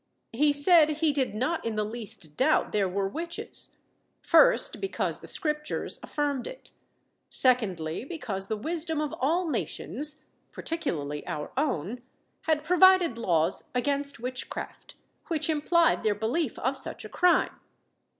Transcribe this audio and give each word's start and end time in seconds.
He 0.33 0.51
said, 0.51 0.89
he 0.97 1.13
did 1.13 1.35
not 1.35 1.63
in 1.63 1.75
the 1.75 1.83
least 1.83 2.35
doubt 2.35 2.71
there 2.71 2.89
were 2.89 3.07
witches; 3.07 3.69
first, 4.19 4.81
Because 4.81 5.19
the 5.19 5.27
Scriptures 5.27 5.99
affirmed 6.01 6.47
it; 6.47 6.71
secondly, 7.29 8.03
Because 8.03 8.47
the 8.47 8.57
wisdom 8.57 8.99
of 8.99 9.13
all 9.19 9.47
nations, 9.47 10.23
particularly 10.51 11.23
our 11.27 11.51
own, 11.55 12.01
had 12.47 12.63
provided 12.63 13.19
laws 13.19 13.69
against 13.75 14.19
witchcraft, 14.19 14.95
which 15.27 15.51
implied 15.51 16.01
their 16.01 16.15
belief 16.15 16.57
of 16.57 16.75
such 16.75 17.05
a 17.05 17.09
crime. 17.09 17.59